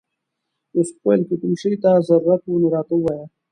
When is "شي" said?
1.61-1.69